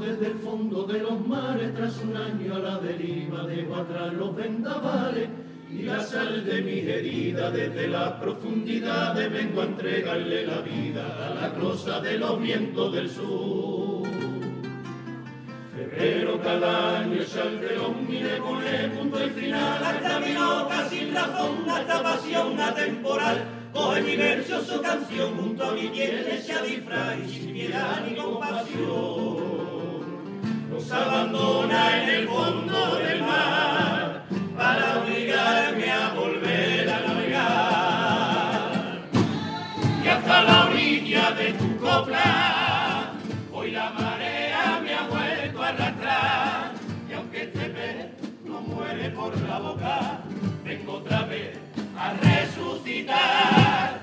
Desde 0.00 0.28
el 0.28 0.38
fondo 0.38 0.84
de 0.84 1.00
los 1.00 1.26
mares 1.26 1.74
tras 1.74 1.98
un 2.02 2.16
año 2.16 2.56
a 2.56 2.58
la 2.58 2.78
deriva, 2.78 3.46
dejo 3.46 3.76
atrás 3.76 4.12
los 4.14 4.34
vendavales 4.34 5.28
y 5.70 5.82
la 5.82 6.02
sal 6.02 6.44
de 6.44 6.62
mis 6.62 6.84
heridas 6.84 7.52
desde 7.52 7.86
las 7.86 8.12
profundidades 8.14 9.30
vengo 9.32 9.60
a 9.60 9.64
entregarle 9.64 10.46
la 10.46 10.60
vida 10.62 11.26
a 11.26 11.34
la 11.34 11.54
cosa 11.54 12.00
de 12.00 12.18
los 12.18 12.40
vientos 12.40 12.92
del 12.92 13.08
sur. 13.08 14.08
Febrero 15.76 16.40
cada 16.42 17.00
año 17.00 17.14
el 17.14 17.26
salteón 17.26 18.06
mire 18.08 18.36
pone 18.38 18.88
punto 18.88 19.24
y 19.24 19.30
final 19.30 19.84
a 19.84 19.96
esta 19.96 20.20
mi 20.20 20.32
loca 20.32 20.88
sin 20.88 21.14
razón, 21.14 21.70
a 21.70 21.80
esta 21.80 22.02
pasión 22.02 22.60
atemporal. 22.60 23.44
Coge 23.72 24.02
mi 24.02 24.16
verso, 24.16 24.60
su 24.62 24.82
canción, 24.82 25.36
junto 25.36 25.64
a 25.64 25.72
mi 25.72 25.88
piel 25.88 26.26
se 26.42 26.62
disfraz 26.66 27.16
y 27.24 27.28
sin 27.28 27.52
piedad 27.52 28.04
ni 28.04 28.16
compasión. 28.16 29.39
Nos 30.90 31.06
abandona 31.06 32.02
en 32.02 32.08
el 32.08 32.28
fondo 32.28 32.96
del 32.96 33.22
mar 33.22 34.24
para 34.56 34.98
obligarme 34.98 35.88
a 35.88 36.14
volver 36.14 36.90
a 36.90 37.00
navegar. 37.06 38.60
Y 40.04 40.08
hasta 40.08 40.42
la 40.42 40.66
orilla 40.66 41.30
de 41.30 41.52
tu 41.52 41.76
copla, 41.76 43.12
hoy 43.52 43.70
la 43.70 43.90
marea 43.90 44.80
me 44.82 44.94
ha 44.94 45.06
vuelto 45.06 45.62
a 45.62 45.68
arrastrar. 45.68 46.72
Y 47.08 47.12
aunque 47.12 47.42
este 47.42 47.66
pez 47.66 48.06
no 48.44 48.60
muere 48.60 49.10
por 49.10 49.40
la 49.42 49.60
boca, 49.60 50.18
vengo 50.64 50.94
otra 50.94 51.22
vez 51.22 51.56
a 51.96 52.14
resucitar 52.14 53.99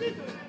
El 0.00 0.47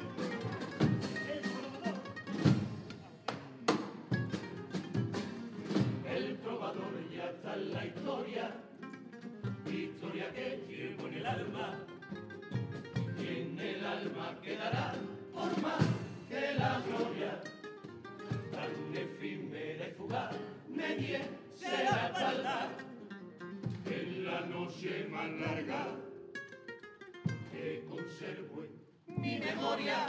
memoria, 29.69 30.05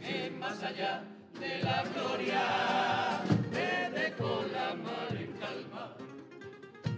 es 0.00 0.32
más 0.38 0.62
allá 0.62 1.02
de 1.40 1.62
la 1.62 1.82
gloria, 1.82 3.20
me 3.50 4.00
dejó 4.00 4.44
la 4.52 4.74
mar 4.74 5.08
en 5.10 5.32
calma, 5.32 5.96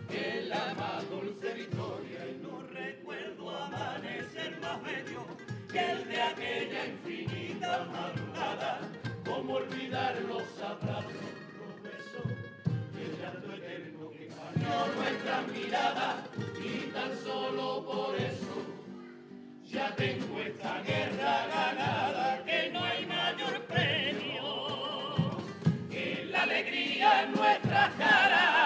que 0.09 0.43
la 0.49 1.03
dulce 1.11 1.55
victoria, 1.55 2.27
y 2.29 2.43
no 2.43 2.63
recuerdo 2.75 3.57
amanecer 3.57 4.59
más 4.61 4.83
bello 4.83 5.27
que 5.73 5.93
el 5.93 6.09
de 6.09 6.23
aquella 6.23 6.87
infinita 6.87 7.87
madrugada, 7.91 8.81
como 9.25 9.55
olvidar 9.55 10.15
los 10.29 10.43
abrazos, 10.63 11.33
los 11.59 11.83
besos, 11.83 12.33
el 13.01 13.19
llanto 13.19 13.53
eterno 13.53 14.11
que 14.11 14.29
cambió 14.29 14.95
nuestra 14.95 15.41
mirada, 15.53 16.25
y 16.63 16.91
tan 16.91 17.17
solo 17.25 17.85
por 17.87 18.15
eso 18.17 18.76
ya 19.77 19.95
tengo 19.95 20.41
esta 20.41 20.81
guerra 20.81 21.47
ganada, 21.55 22.43
que 22.47 22.71
no 22.73 22.83
hay 22.83 23.05
mayor 23.05 23.61
premio 23.67 25.37
que 25.91 26.27
la 26.31 26.45
alegría 26.45 27.25
en 27.25 27.33
nuestras 27.35 27.91
caras. 27.97 28.57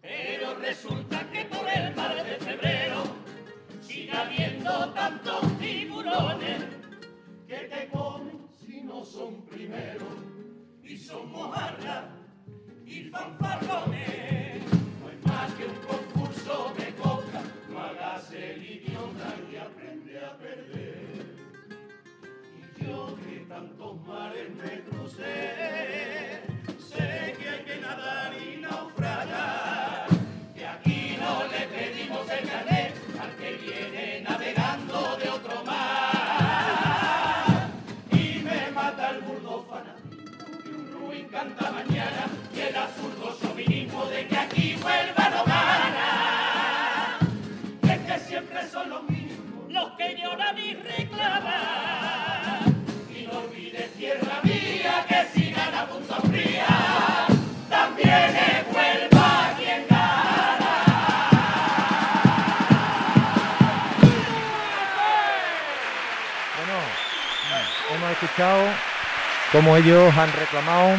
Pero 0.00 0.54
resulta 0.56 1.30
que 1.30 1.44
por 1.44 1.68
el 1.68 1.94
mar 1.94 2.16
de 2.24 2.36
febrero 2.48 3.04
sigue 3.80 4.12
habiendo 4.12 4.92
tantos 4.94 5.56
tiburones 5.60 6.64
que 7.46 7.58
te 7.72 7.88
comen 7.90 8.48
si 8.58 8.80
no 8.80 9.04
son 9.04 9.42
primero 9.46 10.06
y 10.82 10.98
son 10.98 11.30
mojarras 11.30 12.06
y 12.84 13.04
fanfarrones. 13.04 14.81
Perder. 20.42 21.24
Y 22.58 22.60
yo 22.84 23.16
que 23.24 23.36
tantos 23.48 23.92
mares 24.06 24.48
me 24.56 24.80
crucé, 24.80 26.42
sé 26.90 27.08
que 27.38 27.48
hay 27.48 27.62
que 27.64 27.76
nadar 27.80 28.32
y 28.34 28.36
naufragar. 28.60 30.06
Que 30.54 30.66
aquí 30.66 31.16
no 31.20 31.32
le 31.52 31.60
pedimos 31.74 32.28
el 32.30 32.48
carnet 32.48 32.92
al 33.22 33.32
que 33.36 33.50
viene 33.64 34.20
navegando 34.28 35.16
de 35.16 35.28
otro 35.30 35.64
mar. 35.64 37.70
Y 38.10 38.40
me 38.40 38.70
mata 38.72 39.10
el 39.10 39.20
burdo 39.22 39.64
fanatismo 39.70 40.58
que 40.62 40.68
un 40.70 40.92
ruin 40.92 41.26
canta 41.28 41.70
mañana 41.70 42.26
y 42.54 42.60
el 42.60 42.76
absurdo 42.76 43.36
chauvinismo 43.40 44.04
de 44.06 44.26
que 44.28 44.36
aquí 44.36 44.74
vuelva 44.82 45.11
escuchado 68.22 68.62
cómo 69.50 69.76
ellos 69.76 70.16
han 70.16 70.32
reclamado 70.32 70.94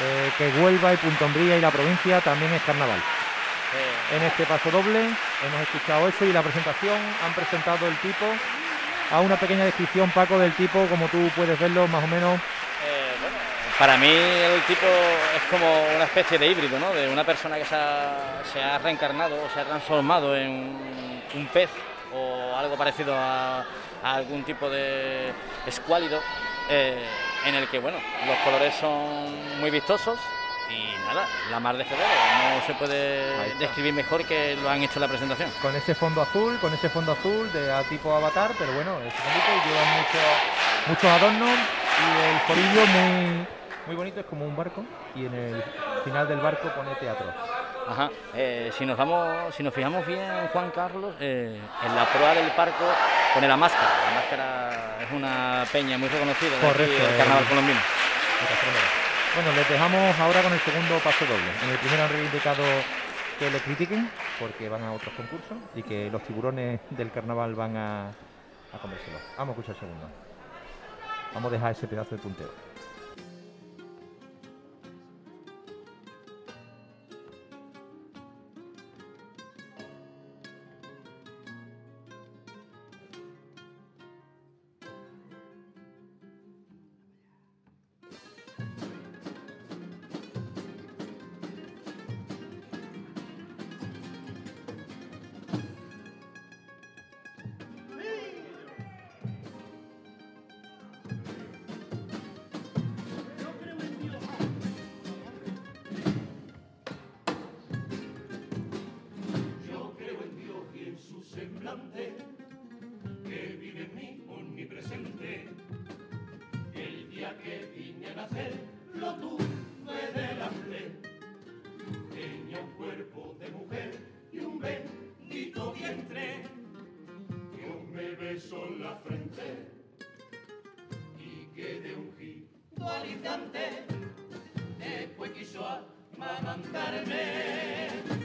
eh, 0.00 0.30
que 0.36 0.48
Huelva 0.60 0.92
y 0.92 0.96
Punto 0.98 1.24
Umbría 1.24 1.56
y 1.56 1.60
la 1.60 1.70
provincia 1.70 2.20
también 2.20 2.52
es 2.52 2.62
carnaval. 2.62 3.00
En 4.14 4.22
este 4.22 4.46
paso 4.46 4.70
doble 4.70 5.00
hemos 5.00 5.60
escuchado 5.62 6.08
eso 6.08 6.24
y 6.24 6.32
la 6.32 6.42
presentación 6.42 6.98
han 7.24 7.32
presentado 7.34 7.88
el 7.88 7.96
tipo 7.96 8.24
a 9.10 9.20
una 9.20 9.36
pequeña 9.36 9.64
descripción, 9.64 10.10
Paco, 10.10 10.38
del 10.38 10.52
tipo, 10.54 10.86
como 10.86 11.06
tú 11.08 11.30
puedes 11.36 11.58
verlo 11.58 11.86
más 11.88 12.04
o 12.04 12.06
menos. 12.06 12.34
Eh, 12.36 13.12
para 13.78 13.96
mí 13.96 14.08
el 14.08 14.62
tipo 14.62 14.86
es 15.36 15.42
como 15.50 15.66
una 15.94 16.04
especie 16.04 16.38
de 16.38 16.46
híbrido, 16.48 16.78
¿no? 16.78 16.92
De 16.92 17.08
una 17.08 17.24
persona 17.24 17.56
que 17.56 17.64
se 17.64 17.74
ha, 17.74 18.78
reencarnado 18.78 19.36
o 19.36 19.48
se 19.50 19.60
ha 19.60 19.64
transformado 19.64 20.36
en 20.36 21.22
un 21.34 21.46
pez 21.52 21.70
o 22.14 22.56
algo 22.56 22.76
parecido 22.76 23.14
a, 23.16 23.64
algún 24.02 24.44
tipo 24.44 24.70
de 24.70 25.32
escuálido, 25.66 26.20
eh, 26.68 27.04
en 27.44 27.54
el 27.54 27.68
que, 27.68 27.78
bueno, 27.78 27.98
los 28.26 28.36
colores 28.38 28.74
son 28.76 29.60
muy 29.60 29.70
vistosos 29.70 30.18
nada, 31.06 31.26
la 31.50 31.60
mar 31.60 31.76
de 31.76 31.84
febrero, 31.84 32.08
no 32.58 32.66
se 32.66 32.74
puede 32.74 33.54
describir 33.58 33.92
mejor 33.94 34.24
que 34.24 34.56
lo 34.56 34.68
han 34.68 34.82
hecho 34.82 34.94
en 34.96 35.02
la 35.02 35.08
presentación. 35.08 35.50
Con 35.62 35.74
ese 35.76 35.94
fondo 35.94 36.22
azul, 36.22 36.58
con 36.60 36.72
ese 36.74 36.88
fondo 36.88 37.12
azul 37.12 37.50
de 37.52 37.72
a 37.72 37.82
tipo 37.84 38.14
avatar, 38.14 38.50
pero 38.58 38.72
bueno, 38.72 38.92
es 38.98 39.14
bonito 39.14 39.50
y 39.64 39.68
llevan 39.68 39.88
mucho- 39.96 40.88
muchos 40.88 41.10
adornos 41.10 41.58
y 41.98 42.30
el 42.30 42.40
corillo 42.46 42.86
muy, 42.86 43.46
muy 43.86 43.96
bonito, 43.96 44.20
es 44.20 44.26
como 44.26 44.44
un 44.44 44.56
barco 44.56 44.84
y 45.14 45.26
en 45.26 45.34
el 45.34 45.64
final 46.04 46.28
del 46.28 46.40
barco 46.40 46.68
pone 46.74 46.94
teatro. 46.96 47.26
Ajá. 47.88 48.10
eh, 48.34 48.72
si 48.76 48.84
nos 48.84 48.96
vamos, 48.98 49.54
si 49.54 49.62
nos 49.62 49.72
fijamos 49.72 50.04
bien, 50.04 50.48
Juan 50.52 50.72
Carlos, 50.72 51.14
eh, 51.20 51.56
en 51.84 51.94
la 51.94 52.04
proa 52.06 52.34
del 52.34 52.50
parco 52.50 52.84
pone 53.32 53.46
la 53.46 53.56
máscara. 53.56 53.88
La 54.08 54.14
máscara 54.20 54.96
es 55.04 55.12
una 55.12 55.64
peña 55.70 55.96
muy 55.96 56.08
reconocida 56.08 56.58
de 56.58 56.84
del 56.84 56.90
eh. 56.90 57.14
carnaval 57.16 57.44
colombiano. 57.44 57.80
Bueno, 59.36 59.52
les 59.52 59.68
dejamos 59.68 60.18
ahora 60.18 60.40
con 60.40 60.50
el 60.50 60.60
segundo 60.60 60.98
paso 61.04 61.26
doble. 61.26 61.44
En 61.62 61.68
el 61.68 61.76
primero 61.76 62.04
han 62.04 62.08
reivindicado 62.08 62.64
que 63.38 63.50
le 63.50 63.58
critiquen 63.58 64.10
porque 64.40 64.66
van 64.70 64.82
a 64.82 64.94
otros 64.94 65.12
concursos 65.12 65.58
y 65.74 65.82
que 65.82 66.10
los 66.10 66.22
tiburones 66.22 66.80
del 66.88 67.12
carnaval 67.12 67.54
van 67.54 67.76
a, 67.76 68.08
a 68.08 68.78
comérselo. 68.80 69.18
Vamos 69.36 69.54
a 69.54 69.60
escuchar 69.60 69.74
el 69.74 69.80
segundo. 69.80 70.08
Vamos 71.34 71.52
a 71.52 71.54
dejar 71.54 71.72
ese 71.72 71.86
pedazo 71.86 72.16
de 72.16 72.22
punteo. 72.22 72.65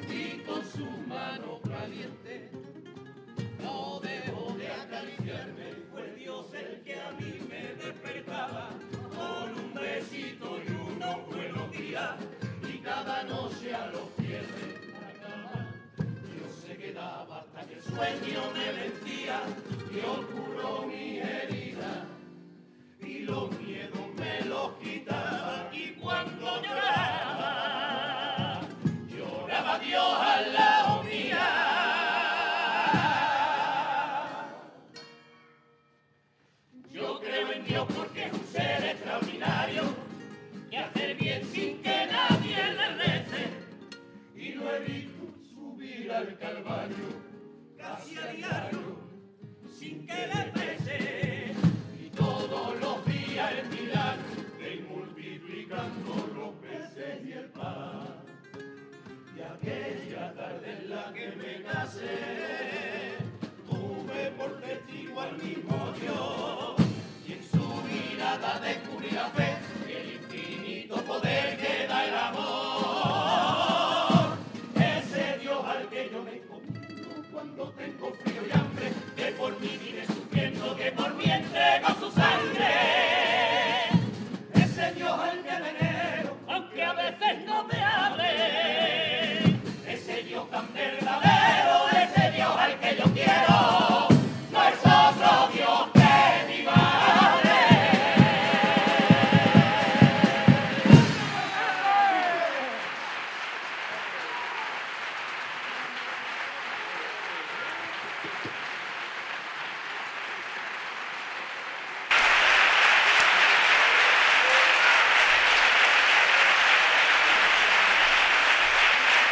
y 0.10 0.44
con 0.44 0.62
su 0.66 0.86
mano 1.08 1.62
caliente 1.62 2.50
no 3.62 4.02
dejó 4.02 4.54
de 4.58 4.68
acariciarme. 4.68 5.72
Fue 5.90 6.14
Dios 6.18 6.48
el 6.54 6.82
que 6.84 7.00
a 7.00 7.12
mí 7.12 7.40
me 7.48 7.76
despertaba 7.82 8.72
con 9.16 9.58
un 9.58 9.74
besito 9.74 10.60
y 10.68 10.70
unos 10.70 11.28
buenos 11.28 11.72
días 11.72 12.16
y 12.68 12.78
cada 12.80 13.24
noche 13.24 13.74
a 13.74 13.88
los 13.88 14.10
pies 14.18 14.46
de 14.58 14.92
la 15.00 15.14
cama 15.26 15.68
Dios 15.98 16.54
se 16.68 16.76
quedaba 16.78 17.40
hasta 17.40 17.66
que 17.68 17.76
el 17.76 17.82
sueño 17.82 18.42
me 18.54 18.72
vencía. 18.74 19.44
Dios 19.92 20.31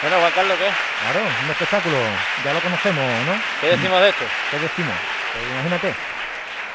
Bueno, 0.10 0.22
Juan 0.22 0.34
Carlos, 0.34 0.58
¿qué? 0.58 0.70
Claro, 1.06 1.20
un 1.46 1.52
espectáculo, 1.52 1.98
ya 2.44 2.54
lo 2.54 2.60
conocemos, 2.62 3.06
¿no? 3.28 3.34
¿Qué 3.62 3.68
decimos 3.68 4.02
de 4.02 4.10
esto? 4.10 4.26
¿Qué 4.50 4.58
decimos? 4.58 4.96
Pues 5.34 5.46
imagínate, 5.54 5.94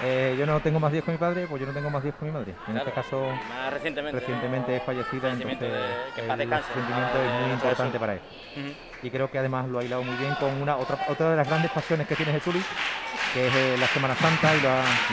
eh, 0.04 0.36
yo 0.38 0.46
no 0.46 0.60
tengo 0.60 0.78
más 0.78 0.92
10 0.92 1.02
con 1.02 1.14
mi 1.14 1.18
padre, 1.18 1.46
pues 1.48 1.60
yo 1.60 1.66
no 1.66 1.72
tengo 1.72 1.90
más 1.90 2.02
10 2.04 2.14
con 2.14 2.28
mi 2.28 2.32
madre. 2.34 2.52
En 2.68 2.74
Claro. 2.74 2.78
este 2.88 2.92
caso, 2.92 3.26
Más 3.48 3.72
recientemente. 3.72 4.20
recientemente 4.20 4.78
¿no? 4.78 4.84
fallecida, 4.84 5.30
entonces 5.30 5.58
de- 5.58 5.66
que 6.14 6.20
el 6.20 6.28
sentimiento 6.28 7.18
es 7.24 7.32
muy 7.42 7.52
importante 7.54 7.96
eso. 7.96 7.98
para 7.98 8.12
él. 8.14 8.20
Y 9.02 9.10
creo 9.10 9.28
que 9.28 9.38
además 9.40 9.66
lo 9.66 9.80
ha 9.80 9.84
hilado 9.84 10.04
muy 10.04 10.14
bien 10.16 10.34
con 10.36 10.50
una 10.62 10.76
otra, 10.76 10.96
otra 11.08 11.30
de 11.30 11.36
las 11.36 11.48
grandes 11.48 11.72
pasiones 11.72 12.06
que 12.06 12.14
tiene 12.14 12.30
Jesús, 12.32 12.54
que 13.34 13.48
es 13.48 13.52
eh, 13.54 13.76
la 13.80 13.88
Semana 13.88 14.14
Santa 14.14 14.54
y 14.54 14.60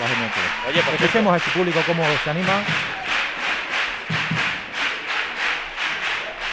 genial 0.07 0.31
todo. 0.31 0.69
Oye, 0.69 0.81
por 0.83 0.93
Escuchemos 0.93 1.35
a 1.35 1.39
su 1.39 1.49
público 1.49 1.79
cómo 1.87 2.03
se 2.23 2.29
anima. 2.29 2.61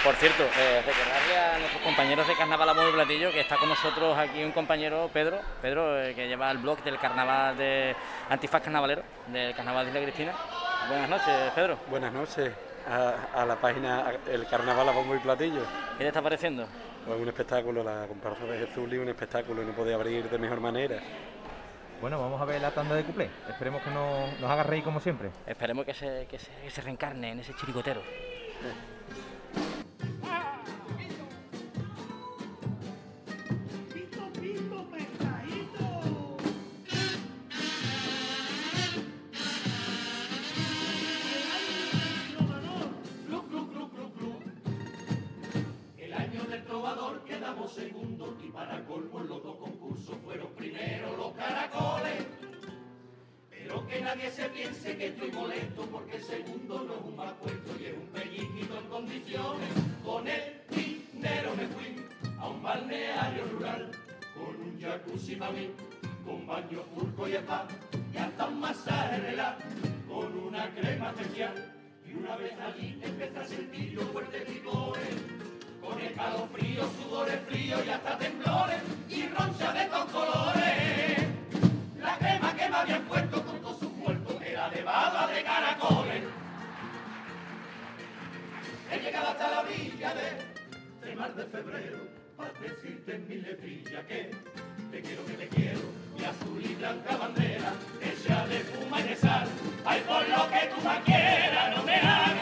Por 0.08 0.16
cierto, 0.16 0.42
eh, 0.42 0.80
recordarle 0.86 1.36
a 1.36 1.58
nuestros 1.58 1.82
compañeros 1.82 2.26
de 2.26 2.34
Carnaval 2.34 2.66
Amor 2.70 2.88
y 2.88 2.92
Platillo 2.92 3.30
que 3.30 3.40
está 3.40 3.58
con 3.58 3.68
nosotros 3.68 4.16
aquí 4.16 4.42
un 4.42 4.52
compañero, 4.52 5.10
Pedro, 5.12 5.38
Pedro, 5.60 6.02
eh, 6.02 6.14
que 6.14 6.26
lleva 6.26 6.50
el 6.50 6.56
blog 6.56 6.82
del 6.82 6.98
carnaval 6.98 7.58
de 7.58 7.94
Antifaz 8.30 8.62
Carnavalero, 8.62 9.02
del 9.26 9.54
Carnaval 9.54 9.84
de 9.84 9.90
Isla 9.90 10.02
Cristina. 10.02 10.32
Buenas 10.88 11.10
noches, 11.10 11.52
Pedro. 11.54 11.78
Buenas 11.90 12.10
noches 12.14 12.54
a, 12.88 13.42
a 13.42 13.44
la 13.44 13.56
página 13.56 14.10
El 14.26 14.46
Carnaval 14.46 14.88
a 14.88 14.92
Bombo 14.92 15.14
y 15.14 15.18
Platillo. 15.18 15.60
¿Qué 15.98 16.04
te 16.04 16.08
está 16.08 16.22
pareciendo? 16.22 16.66
Pues 17.06 17.20
un 17.20 17.28
espectáculo, 17.28 17.84
la 17.84 18.06
comparsa 18.06 18.44
de 18.44 18.66
Jesús 18.66 18.90
y 18.90 18.96
un 18.96 19.10
espectáculo, 19.10 19.62
no 19.62 19.72
podía 19.74 19.96
abrir 19.96 20.30
de 20.30 20.38
mejor 20.38 20.60
manera. 20.60 21.00
Bueno, 22.00 22.18
vamos 22.18 22.40
a 22.40 22.46
ver 22.46 22.62
la 22.62 22.70
tanda 22.70 22.94
de 22.94 23.04
cuplé. 23.04 23.28
Esperemos 23.46 23.82
que 23.82 23.90
no- 23.90 24.26
nos 24.40 24.50
haga 24.50 24.62
reír 24.62 24.82
como 24.84 25.00
siempre. 25.00 25.28
Esperemos 25.46 25.84
que 25.84 25.92
se, 25.92 26.26
que 26.30 26.38
se, 26.38 26.50
que 26.62 26.70
se 26.70 26.80
reencarne 26.80 27.32
en 27.32 27.40
ese 27.40 27.52
chiricotero. 27.56 28.00
segundos 47.78 48.30
y 48.42 48.48
para 48.50 48.84
colmo 48.86 49.20
los 49.20 49.42
dos 49.42 49.56
concursos 49.56 50.16
fueron 50.24 50.48
primero 50.56 51.16
los 51.16 51.32
caracoles. 51.32 52.26
Pero 53.50 53.86
que 53.86 54.00
nadie 54.00 54.30
se 54.30 54.48
piense 54.48 54.96
que 54.96 55.06
estoy 55.08 55.30
molesto 55.30 55.82
porque 55.86 56.16
el 56.16 56.22
segundo 56.24 56.84
no 56.84 56.94
es 56.94 57.00
un 57.02 57.16
mal 57.16 57.34
puesto 57.36 57.72
y 57.80 57.86
es 57.86 57.94
un 57.94 58.06
pellizquito 58.08 58.78
en 58.78 58.86
condiciones. 58.86 59.68
Con 60.04 60.26
el 60.26 60.42
dinero 60.70 61.54
me 61.56 61.66
fui 61.68 61.96
a 62.38 62.48
un 62.48 62.62
balneario 62.62 63.44
rural 63.52 63.90
con 64.34 64.56
un 64.60 64.80
jacuzzi 64.80 65.36
para 65.36 65.52
mí, 65.52 65.70
con 66.24 66.46
baño 66.46 66.80
turco 66.94 67.28
y 67.28 67.32
spa 67.32 67.68
y 68.12 68.16
hasta 68.16 68.46
un 68.46 68.60
masaje 68.60 69.18
relaj 69.18 69.56
con 70.08 70.38
una 70.38 70.70
crema 70.74 71.10
especial. 71.10 71.74
Y 72.06 72.14
una 72.14 72.36
vez 72.36 72.54
allí 72.58 72.98
empecé 73.02 73.38
a 73.38 73.44
sentir 73.44 73.90
yo 73.90 74.00
fuertes 74.00 74.42
picores 74.44 75.48
con 75.88 76.00
escalofríos, 76.00 76.86
sudores 77.02 77.40
fríos 77.48 77.80
y 77.86 77.90
hasta 77.90 78.18
temblores 78.18 78.82
y 79.08 79.26
roncha 79.28 79.72
de 79.72 79.84
todos 79.86 80.10
colores. 80.12 81.18
La 81.98 82.18
crema 82.18 82.54
que 82.54 82.68
me 82.68 82.76
habían 82.76 83.02
puesto 83.04 83.42
con 83.44 83.60
todos 83.60 83.78
sus 83.78 83.92
muertos 83.92 84.36
era 84.42 84.68
de 84.70 84.82
baba 84.82 85.26
de 85.28 85.42
caracoles. 85.42 86.24
He 88.90 88.98
llegado 89.00 89.28
hasta 89.28 89.50
la 89.50 89.60
orilla 89.60 90.14
de, 90.14 91.06
de 91.06 91.16
mar 91.16 91.34
de 91.34 91.44
febrero 91.44 91.98
para 92.36 92.52
decirte 92.60 93.14
en 93.14 93.28
mi 93.28 93.36
letrilla 93.36 94.06
que 94.06 94.30
te 94.90 95.02
quiero 95.02 95.26
que 95.26 95.32
te 95.34 95.48
quiero 95.48 95.80
mi 96.16 96.24
azul 96.24 96.62
y 96.64 96.74
blanca 96.74 97.16
bandera 97.16 97.72
hecha 98.00 98.46
de 98.46 98.60
fuma 98.60 99.00
y 99.00 99.02
de 99.04 99.16
sal. 99.16 99.48
Ay, 99.84 100.02
por 100.06 100.28
lo 100.28 100.50
que 100.50 100.74
tú 100.74 100.80
más 100.82 100.98
quieras, 101.04 101.76
no 101.76 101.82
me 101.84 101.96
hagas 101.96 102.37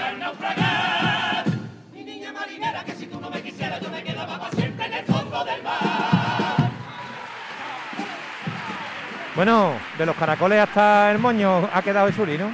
Bueno, 9.37 9.75
de 9.99 10.07
los 10.07 10.17
caracoles 10.17 10.59
hasta 10.61 11.11
el 11.11 11.19
moño 11.19 11.69
ha 11.71 11.83
quedado 11.83 12.07
Jesús, 12.07 12.27
¿no? 12.39 12.51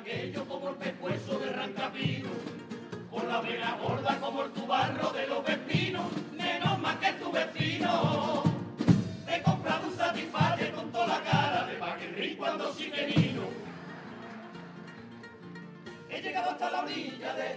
Aquello 0.00 0.44
como 0.46 0.70
el 0.70 0.76
pescuezo 0.76 1.38
de 1.38 1.50
rancapino, 1.50 2.30
con 3.10 3.28
la 3.28 3.40
vena 3.40 3.76
gorda 3.82 4.18
como 4.20 4.44
el 4.44 4.50
tubarro 4.52 5.10
de 5.12 5.26
los 5.26 5.40
pepinos, 5.40 6.06
menos 6.32 6.78
más 6.78 6.96
que 6.96 7.12
tu 7.12 7.30
vecino. 7.30 8.42
He 9.28 9.42
comprado 9.42 9.88
un 9.88 9.96
satisfactor 9.96 10.72
con 10.72 10.90
toda 10.90 11.06
la 11.06 11.22
cara 11.22 11.66
de 11.66 11.74
Paquerri 11.74 12.36
cuando 12.36 12.72
sí 12.72 12.90
que 12.90 13.10
he 16.10 16.22
llegado 16.22 16.50
hasta 16.50 16.70
la 16.70 16.82
orilla 16.82 17.34
de, 17.34 17.56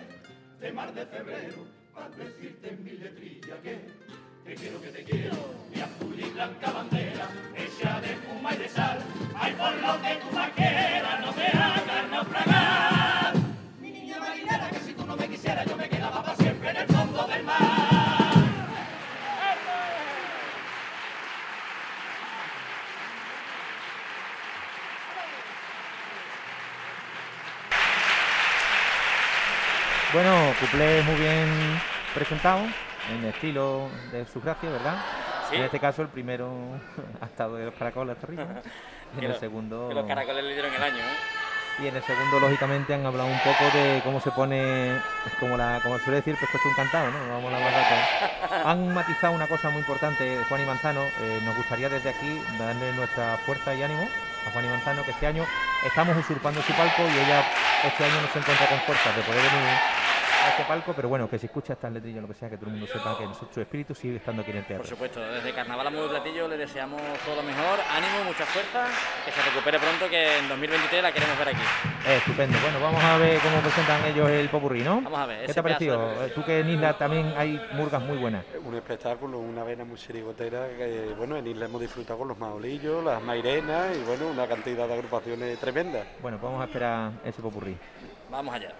de 0.59 0.71
mar 0.71 0.93
de 0.93 1.05
febrero, 1.05 1.65
para 1.93 2.09
decirte 2.09 2.69
en 2.69 2.83
mi 2.83 2.91
letrilla 2.91 3.55
que 3.61 3.87
te 4.45 4.55
quiero 4.55 4.81
que 4.81 4.89
te 4.89 5.03
quiero, 5.03 5.37
mi 5.73 5.81
azul 5.81 6.19
y 6.19 6.29
blanca 6.29 6.71
bandera, 6.71 7.29
hecha 7.55 8.01
de 8.01 8.11
espuma 8.11 8.53
y 8.53 8.57
de 8.57 8.69
sal, 8.69 8.99
ay 9.35 9.53
por 9.53 9.73
lo 9.75 10.01
que 10.01 10.15
tú 10.15 10.35
más 10.35 10.49
quieras, 10.51 11.21
no 11.21 11.31
me 11.33 11.47
hagas 11.47 11.82
naufragar. 12.23 13.33
Mi 13.81 13.91
niña 13.91 14.19
marinera, 14.19 14.69
que 14.69 14.79
si 14.79 14.93
tú 14.93 15.05
no 15.05 15.15
me 15.15 15.27
quisieras, 15.27 15.65
yo 15.65 15.75
me 15.75 15.89
quedaba 15.89 16.23
para 16.23 16.35
siempre 16.35 16.69
en 16.69 16.77
el 16.77 16.87
fondo 16.87 17.27
del 17.27 17.43
mar. 17.43 17.57
Bueno, 30.13 30.53
cuplé 30.59 31.01
muy 31.01 31.15
bien 31.15 31.49
presentado, 32.13 32.61
en 33.09 33.25
estilo 33.25 33.89
de 34.11 34.25
su 34.25 34.39
gracia, 34.39 34.69
¿verdad? 34.69 34.95
Sí. 35.49 35.55
En 35.55 35.63
este 35.63 35.79
caso 35.79 36.03
el 36.03 36.09
primero 36.09 36.51
ha 37.21 37.25
estado 37.25 37.55
de 37.55 37.65
los 37.65 37.73
caracoles. 37.73 38.15
Y 38.29 39.17
en 39.25 39.31
el 39.31 39.39
segundo. 39.39 39.89
Que 39.89 39.95
los 39.95 40.05
caracoles 40.05 40.43
le 40.43 40.53
dieron 40.53 40.71
el 40.71 40.83
año, 40.83 40.99
¿eh? 40.99 41.42
Y 41.79 41.87
en 41.87 41.95
el 41.95 42.03
segundo, 42.03 42.39
lógicamente, 42.39 42.93
han 42.93 43.05
hablado 43.05 43.29
un 43.29 43.39
poco 43.39 43.71
de 43.71 43.99
cómo 44.03 44.19
se 44.19 44.31
pone, 44.31 44.95
como 45.39 45.57
la, 45.57 45.79
como 45.81 45.97
suele 45.99 46.17
decir, 46.17 46.35
pescuezo 46.37 46.69
encantado, 46.69 47.07
¿no? 47.09 47.33
Vamos 47.33 47.51
a 47.51 47.57
hablar. 47.57 48.65
Han 48.65 48.93
matizado 48.93 49.33
una 49.33 49.47
cosa 49.47 49.69
muy 49.71 49.79
importante, 49.79 50.37
Juan 50.47 50.61
y 50.61 50.65
Manzano. 50.65 51.01
eh, 51.21 51.39
nos 51.43 51.55
gustaría 51.55 51.89
desde 51.89 52.09
aquí 52.09 52.41
darle 52.59 52.93
nuestra 52.93 53.37
fuerza 53.45 53.73
y 53.73 53.81
ánimo 53.81 54.07
a 54.47 54.51
Juan 54.51 54.65
y 54.65 54.69
Manzano, 54.69 55.03
que 55.03 55.11
este 55.11 55.27
año 55.27 55.45
estamos 55.85 56.15
usurpando 56.17 56.61
su 56.61 56.73
palco 56.73 57.01
y 57.01 57.19
ella 57.25 57.43
este 57.83 58.03
año 58.05 58.21
no 58.21 58.27
se 58.31 58.39
encuentra 58.39 58.67
con 58.67 58.79
fuerzas 58.81 59.15
de 59.15 59.21
poder 59.23 59.41
venir 59.41 60.02
a 60.45 60.49
este 60.49 60.63
palco, 60.65 60.93
pero 60.95 61.09
bueno, 61.09 61.29
que 61.29 61.37
si 61.39 61.45
escucha 61.45 61.73
estas 61.73 61.91
letrillas 61.91 62.21
lo 62.21 62.27
que 62.27 62.33
sea, 62.33 62.49
que 62.49 62.57
todo 62.57 62.67
el 62.67 62.73
mundo 62.73 62.87
sepa 62.87 63.17
que 63.17 63.25
su 63.53 63.61
espíritu 63.61 63.95
sigue 63.95 64.17
estando 64.17 64.41
aquí 64.41 64.51
en 64.51 64.57
el 64.57 64.63
Por 64.63 64.67
teatro. 64.69 64.87
supuesto, 64.87 65.19
desde 65.21 65.53
Carnaval 65.53 65.87
a 65.87 65.89
Muy 65.89 66.07
Platillo 66.09 66.47
le 66.47 66.57
deseamos 66.57 67.01
todo 67.25 67.35
lo 67.37 67.43
mejor, 67.43 67.79
ánimo, 67.89 68.23
mucha 68.25 68.45
fuerza, 68.45 68.87
que 69.25 69.31
se 69.31 69.41
recupere 69.41 69.79
pronto, 69.79 70.09
que 70.09 70.39
en 70.39 70.49
2023 70.49 71.03
la 71.03 71.11
queremos 71.11 71.37
ver 71.39 71.49
aquí. 71.49 71.61
Eh, 72.07 72.17
estupendo. 72.17 72.57
Bueno, 72.61 72.79
vamos 72.81 73.03
a 73.03 73.17
ver 73.17 73.39
cómo 73.39 73.59
presentan 73.61 74.05
ellos 74.05 74.29
el 74.29 74.49
popurrí, 74.49 74.81
¿no? 74.81 75.01
Vamos 75.01 75.19
a 75.19 75.25
ver, 75.25 75.45
¿Qué 75.45 75.53
te 75.53 75.59
ha 75.59 75.63
parecido? 75.63 76.09
de- 76.19 76.25
Eh, 76.27 76.29
Tú 76.35 76.43
que 76.43 76.59
en 76.59 76.69
Isla 76.69 76.97
también 76.97 77.33
hay 77.37 77.61
murgas 77.73 78.01
muy 78.01 78.17
buenas. 78.17 78.43
Un 78.65 78.75
espectáculo, 78.75 79.39
una 79.39 79.63
vena 79.63 79.85
muy 79.85 79.97
chirigotera 79.97 80.67
que, 80.77 81.13
bueno, 81.17 81.37
en 81.37 81.47
Isla 81.47 81.65
hemos 81.65 81.79
disfrutado 81.81 82.19
con 82.19 82.27
los 82.27 82.37
maolillos, 82.37 83.03
las 83.03 83.21
mairenas 83.21 83.95
y, 83.95 84.01
bueno, 84.03 84.27
una 84.27 84.47
cantidad 84.47 84.87
de 84.87 84.93
agrupaciones 84.93 85.57
tremendas. 85.59 86.05
Bueno, 86.21 86.37
pues 86.37 86.51
vamos 86.51 86.61
a 86.61 86.65
esperar 86.67 87.11
ese 87.23 87.41
popurrí. 87.41 87.77
Vamos 88.29 88.53
allá. 88.53 88.73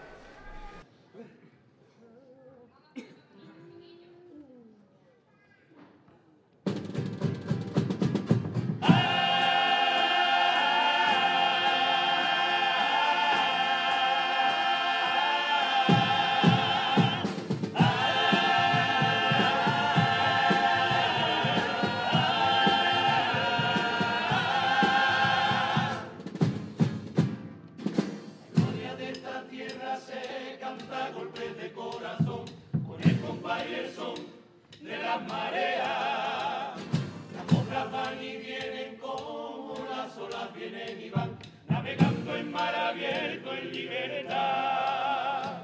Abierto 42.94 43.54
en 43.54 43.72
libertad. 43.72 45.64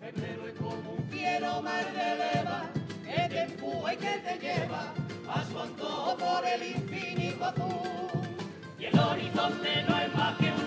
Febrero 0.00 0.48
es 0.48 0.54
como 0.54 0.92
un 0.94 1.08
fiero 1.08 1.62
mar 1.62 1.86
de 1.92 2.16
leva, 2.16 2.70
que 3.04 3.28
te 3.28 3.42
empuja 3.42 3.94
y 3.94 3.96
que 3.96 4.18
te 4.18 4.38
lleva 4.40 4.92
a 5.28 5.44
su 5.44 5.60
antojo 5.60 6.16
por 6.16 6.44
el 6.44 6.62
infinito 6.74 7.44
azul. 7.44 8.20
Y 8.78 8.86
el 8.86 8.98
horizonte 8.98 9.84
no 9.88 9.98
es 9.98 10.14
más 10.14 10.36
que 10.38 10.50
un 10.50 10.59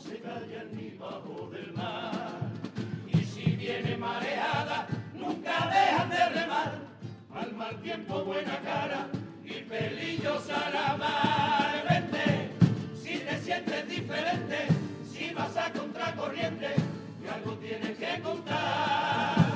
se 0.00 0.18
callan 0.18 0.68
ni 0.72 0.90
bajo 0.90 1.50
del 1.52 1.72
mar. 1.74 2.50
Y 3.06 3.24
si 3.24 3.42
viene 3.56 3.96
mareada, 3.96 4.86
nunca 5.14 5.70
dejan 5.72 6.10
de 6.10 6.28
remar, 6.40 6.72
al 7.34 7.52
mal 7.54 7.76
tiempo 7.82 8.24
buena 8.24 8.58
cara 8.60 9.08
y 9.44 9.62
pelillos 9.62 10.48
a 10.50 10.70
la 10.70 10.96
mar. 10.96 11.84
Vente, 11.88 12.50
si 13.02 13.18
te 13.18 13.38
sientes 13.40 13.88
diferente, 13.88 14.68
si 15.12 15.34
vas 15.34 15.56
a 15.56 15.72
contracorriente, 15.72 16.68
que 17.22 17.30
algo 17.30 17.52
tienes 17.56 17.98
que 17.98 18.20
contar. 18.22 19.49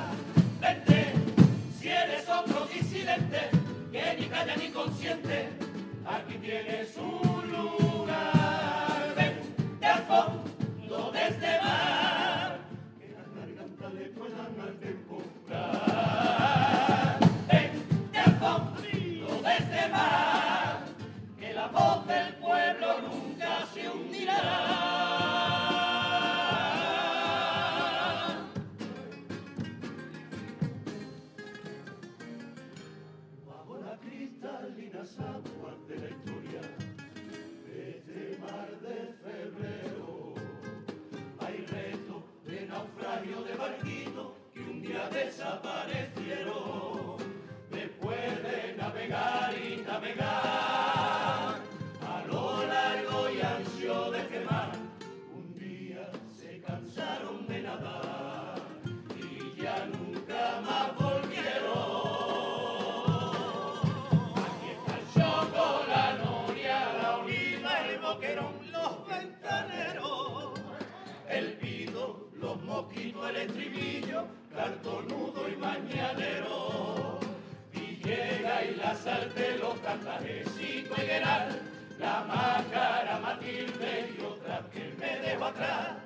Que 84.71 84.93
me 84.99 85.19
dejo 85.19 85.45
atrás. 85.45 85.97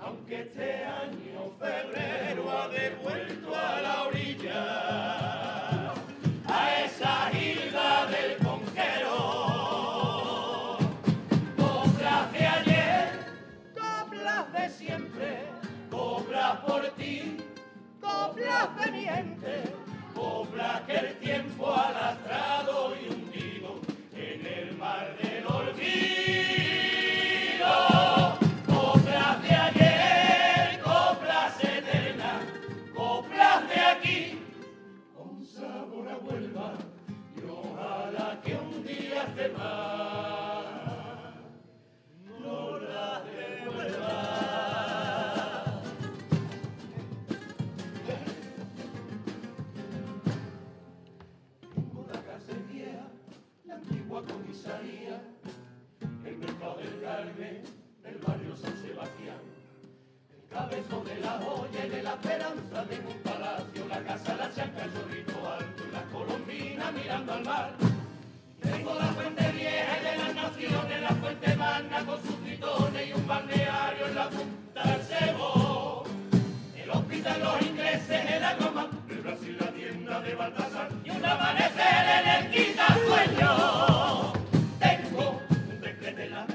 Aunque 0.00 0.42
este 0.42 0.84
año 0.84 1.52
febrero 1.58 2.50
ha 2.50 2.68
devuelto 2.68 3.54
a 3.54 3.80
la 3.80 4.02
orilla 4.04 5.92
a 6.46 6.84
esa 6.84 7.30
isla 7.32 8.06
del 8.06 8.36
conquero. 8.38 9.18
Coplas 11.56 12.32
de 12.32 12.46
ayer, 12.46 13.08
coplas 13.74 14.52
de 14.52 14.70
siempre, 14.70 15.38
coplas 15.90 16.56
por 16.60 16.88
ti, 16.96 17.36
coplas 18.00 18.84
de 18.84 18.92
miente, 18.92 19.62
coplas 20.14 20.80
que 20.82 20.96
el 20.96 21.14
tiempo 21.18 21.72
ha 21.74 21.92
lastrado 21.92 22.94
la 62.10 62.16
esperanza 62.16 62.84
de 62.86 62.96
un 63.06 63.18
palacio, 63.22 63.86
la 63.88 64.02
casa, 64.02 64.34
la 64.34 64.52
chanca, 64.52 64.84
el 64.84 64.90
zorrito 64.90 65.48
alto 65.48 65.82
y 65.88 65.92
la 65.92 66.02
colombina 66.12 66.90
mirando 66.90 67.32
al 67.32 67.44
mar. 67.44 67.70
Tengo 68.60 68.94
la 68.94 69.06
fuente 69.06 69.52
vieja 69.52 69.96
de 70.02 70.16
las 70.18 70.34
naciones, 70.34 71.02
la 71.02 71.08
fuente 71.08 71.54
magna 71.54 72.04
con 72.04 72.20
sus 72.22 72.36
tritones 72.42 73.08
y 73.08 73.12
un 73.12 73.26
balneario 73.28 74.06
en 74.08 74.14
la 74.16 74.28
punta 74.28 74.82
del 74.82 75.02
cebo. 75.02 76.04
El 76.76 76.90
hospital, 76.90 77.40
los 77.40 77.62
ingleses, 77.62 78.30
el 78.30 78.44
agroma, 78.44 78.88
el 79.08 79.20
Brasil, 79.20 79.56
la 79.60 79.72
tienda 79.72 80.20
de 80.20 80.34
Baltasar 80.34 80.88
y 81.04 81.10
un 81.10 81.24
amanecer 81.24 82.04
en 82.18 82.28
el 82.28 82.50
quita 82.50 82.86
sueño. 83.06 84.32
Tengo 84.80 85.40
un 85.68 85.80
decreto 85.80 86.20
en 86.20 86.30
la 86.32 86.46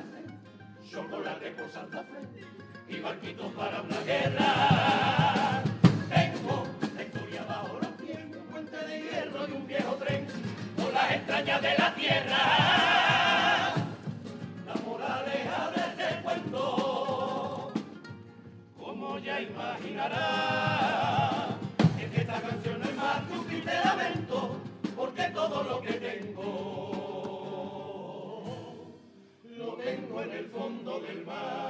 chocolate 0.92 1.52
por 1.52 1.72
Santa 1.72 2.04
Fe 2.04 2.65
y 2.96 3.00
barquitos 3.02 3.52
para 3.54 3.82
una 3.82 4.00
guerra. 4.02 5.64
Tengo 6.10 6.66
la 6.96 7.04
historia 7.04 7.44
bajo 7.44 7.78
los 7.82 7.92
pies, 8.02 8.20
un 8.26 8.46
puente 8.52 8.78
de 8.78 9.02
hierro 9.02 9.48
y 9.48 9.52
un 9.52 9.68
viejo 9.68 9.96
tren 9.96 10.26
por 10.78 10.94
las 10.94 11.12
extrañas 11.12 11.62
de 11.62 11.78
la 11.78 11.94
tierra. 11.96 13.74
La 14.66 14.74
moraleja 14.86 15.72
de 15.72 15.82
este 15.90 16.22
cuento, 16.24 17.74
como 18.78 19.20
ya 19.20 19.42
imaginará, 19.42 21.50
es 22.00 22.10
que 22.12 22.22
esta 22.22 22.42
canción 22.42 22.80
no 22.80 22.86
es 22.86 22.96
más 22.96 23.22
que 23.24 23.34
un 23.34 23.46
triste 23.48 23.74
lamento, 23.84 24.58
porque 24.96 25.24
todo 25.34 25.64
lo 25.64 25.82
que 25.82 25.94
tengo 25.94 26.46
lo 29.58 29.74
tengo 29.76 30.22
en 30.22 30.32
el 30.32 30.46
fondo 30.50 31.00
del 31.00 31.26
mar. 31.26 31.65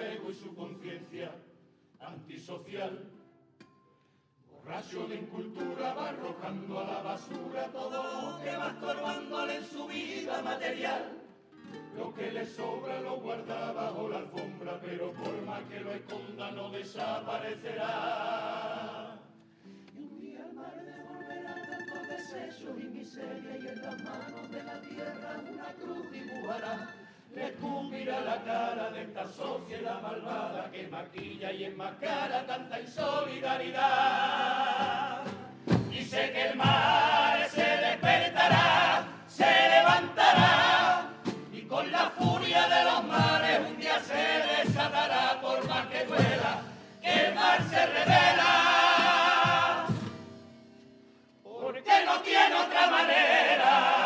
Y 0.00 0.34
su 0.34 0.54
conciencia 0.54 1.34
antisocial. 2.00 3.10
Borracho 4.50 5.06
de 5.06 5.16
incultura 5.16 5.92
va 5.92 6.08
arrojando 6.10 6.80
a 6.80 6.84
la 6.84 7.02
basura 7.02 7.66
todo 7.72 8.02
lo 8.02 8.42
que 8.42 8.56
va 8.56 8.68
estorbándole 8.68 9.56
en 9.56 9.66
su 9.66 9.86
vida 9.86 10.40
material. 10.40 11.18
Lo 11.96 12.14
que 12.14 12.32
le 12.32 12.46
sobra 12.46 13.02
lo 13.02 13.20
guarda 13.20 13.72
bajo 13.72 14.08
la 14.08 14.16
alfombra, 14.18 14.80
pero 14.80 15.12
por 15.12 15.42
más 15.42 15.62
que 15.64 15.80
lo 15.80 15.92
esconda 15.92 16.50
no 16.52 16.70
desaparecerá. 16.70 19.18
Y 19.94 20.04
un 20.04 20.20
día 20.20 20.46
el 20.46 20.54
mar 20.54 20.82
devolverá 20.82 21.54
tantos 21.54 22.08
desechos 22.08 22.78
y 22.78 22.84
miseria 22.84 23.58
y 23.58 23.68
en 23.68 23.82
las 23.82 24.02
manos 24.02 24.50
de 24.50 24.62
la 24.62 24.80
tierra 24.80 25.44
una 25.52 25.74
cruz 25.74 26.10
dibujará. 26.10 26.91
Escupirá 27.92 28.20
la 28.20 28.42
cara 28.42 28.90
de 28.90 29.02
esta 29.02 29.26
sociedad 29.26 30.00
malvada 30.00 30.70
que 30.72 30.88
maquilla 30.88 31.52
y 31.52 31.64
enmascara 31.64 32.46
tanta 32.46 32.80
insolidaridad. 32.80 35.20
Y 35.90 36.02
sé 36.02 36.32
que 36.32 36.48
el 36.48 36.56
mar 36.56 37.46
se 37.50 37.60
despertará, 37.60 39.04
se 39.28 39.44
levantará 39.44 41.10
y 41.52 41.66
con 41.66 41.92
la 41.92 42.08
furia 42.16 42.66
de 42.66 42.84
los 42.84 43.04
mares 43.04 43.60
un 43.68 43.78
día 43.78 44.00
se 44.00 44.64
desatará 44.64 45.38
por 45.42 45.68
más 45.68 45.86
que 45.88 46.06
duela, 46.06 46.62
que 47.02 47.26
el 47.26 47.34
mar 47.34 47.62
se 47.68 47.86
revela. 47.86 49.84
Porque 51.42 52.04
no 52.06 52.22
tiene 52.22 52.54
otra 52.54 52.90
manera. 52.90 54.01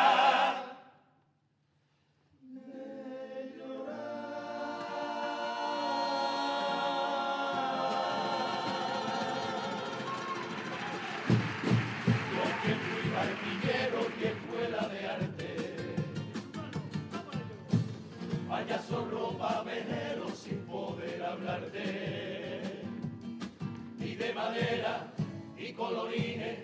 Colorines, 25.77 26.59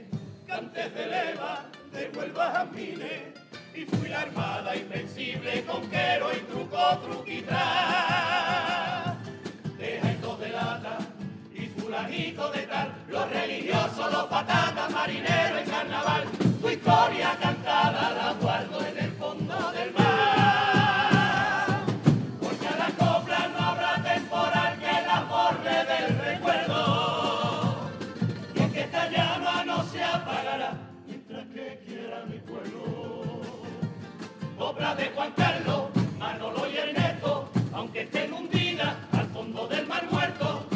cantes 0.46 0.94
de 0.94 1.06
leva, 1.06 1.66
de 1.92 2.10
Huelva 2.16 2.60
a. 2.60 2.66
Y 3.74 3.84
fui 3.86 4.08
la 4.08 4.20
armada 4.22 4.76
invencible, 4.76 5.64
conquero 5.64 6.30
y 6.32 6.40
truco, 6.40 6.98
truquitrás. 6.98 7.56
De 9.78 10.00
jaitos 10.00 10.40
de 10.40 10.48
lata 10.50 10.98
y 11.54 11.66
fulanito 11.66 12.50
de 12.50 12.62
tal, 12.62 12.92
los 13.08 13.30
religiosos, 13.30 14.12
los 14.12 14.24
patatas, 14.24 14.90
marineros 14.90 15.60
en 15.60 15.70
carnaval, 15.70 16.24
tu 16.60 16.68
historia 16.68 17.36
cantada 17.40 18.10
la 18.10 18.32
guardo 18.40 18.86
en 18.86 18.91
Obra 34.82 34.96
de 34.96 35.10
Juan 35.14 35.30
Carlos, 35.36 35.90
Manolo 36.18 36.66
y 36.68 36.76
Ernesto, 36.76 37.48
aunque 37.72 38.00
estén 38.00 38.32
hundidas 38.32 38.96
al 39.12 39.28
fondo 39.28 39.68
del 39.68 39.86
mar 39.86 40.04
muerto, 40.10 40.66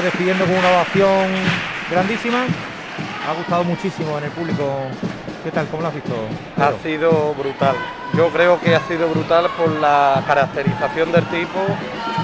público 0.00 0.02
despidiendo 0.02 0.44
con 0.44 0.54
una 0.54 0.70
ovación 0.70 1.28
grandísima. 1.90 2.44
Ha 3.28 3.34
gustado 3.34 3.64
muchísimo 3.64 4.18
en 4.18 4.24
el 4.24 4.30
público. 4.30 4.64
¿Qué 5.44 5.50
tal? 5.50 5.66
¿Cómo 5.68 5.82
lo 5.82 5.88
has 5.88 5.94
visto? 5.94 6.14
Ha 6.56 6.72
sido 6.82 7.34
brutal. 7.34 7.74
Yo 8.14 8.28
creo 8.30 8.60
que 8.60 8.74
ha 8.74 8.80
sido 8.80 9.08
brutal 9.08 9.46
por 9.56 9.70
la 9.80 10.22
caracterización 10.26 11.12
del 11.12 11.24
tipo, 11.26 11.60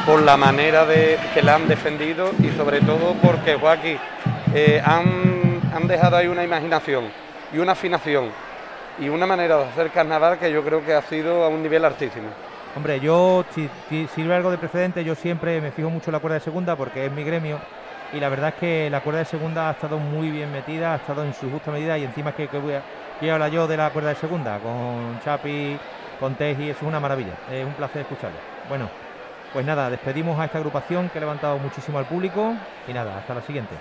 por 0.04 0.22
la 0.22 0.36
manera 0.36 0.84
de 0.84 1.18
que 1.34 1.42
la 1.42 1.54
han 1.56 1.68
defendido 1.68 2.32
y 2.38 2.50
sobre 2.56 2.80
todo 2.80 3.14
porque 3.22 3.56
Joaquín 3.56 3.98
eh, 4.54 4.82
han, 4.84 5.60
han 5.74 5.86
dejado 5.86 6.16
ahí 6.16 6.26
una 6.26 6.44
imaginación 6.44 7.04
y 7.52 7.58
una 7.58 7.72
afinación 7.72 8.30
y 8.98 9.08
una 9.08 9.26
manera 9.26 9.58
de 9.58 9.64
hacer 9.64 9.90
carnaval 9.90 10.38
que 10.38 10.50
yo 10.50 10.62
creo 10.62 10.84
que 10.84 10.94
ha 10.94 11.02
sido 11.02 11.44
a 11.44 11.48
un 11.48 11.62
nivel 11.62 11.84
altísimo. 11.84 12.28
Hombre, 12.76 13.00
yo, 13.00 13.46
si, 13.48 13.70
sirve 14.06 14.34
algo 14.34 14.50
de 14.50 14.58
precedente, 14.58 15.02
yo 15.02 15.14
siempre 15.14 15.62
me 15.62 15.72
fijo 15.72 15.88
mucho 15.88 16.10
en 16.10 16.12
la 16.12 16.20
cuerda 16.20 16.34
de 16.34 16.40
segunda 16.42 16.76
porque 16.76 17.06
es 17.06 17.10
mi 17.10 17.24
gremio 17.24 17.58
y 18.10 18.20
la 18.20 18.28
verdad 18.28 18.50
es 18.50 18.54
que 18.56 18.90
la 18.90 19.00
cuerda 19.00 19.20
de 19.20 19.24
segunda 19.24 19.70
ha 19.70 19.72
estado 19.72 19.98
muy 19.98 20.30
bien 20.30 20.50
metida, 20.50 20.92
ha 20.92 20.96
estado 20.96 21.24
en 21.24 21.32
su 21.32 21.50
justa 21.50 21.72
medida 21.72 21.96
y 21.98 22.04
encima 22.04 22.30
es 22.30 22.36
que, 22.36 22.50
que 22.50 22.58
voy 22.58 22.74
a, 22.74 22.84
hablar 23.32 23.50
yo 23.50 23.66
de 23.66 23.78
la 23.78 23.90
cuerda 23.90 24.10
de 24.10 24.16
segunda 24.16 24.60
con 24.60 25.18
Chapi, 25.20 25.80
con 26.18 26.36
Teji, 26.36 26.68
es 26.68 26.82
una 26.82 27.00
maravilla, 27.00 27.38
es 27.46 27.64
un 27.64 27.74
placer 27.74 28.02
escucharlo. 28.02 28.42
Bueno, 28.62 28.92
pues 29.52 29.64
nada, 29.64 29.88
despedimos 29.88 30.38
a 30.38 30.44
esta 30.44 30.58
agrupación 30.58 31.08
que 31.08 31.16
ha 31.18 31.20
levantado 31.20 31.58
muchísimo 31.58 31.98
al 31.98 32.06
público 32.06 32.58
y 32.86 32.92
nada, 32.92 33.16
hasta 33.16 33.34
la 33.34 33.40
siguiente. 33.42 33.80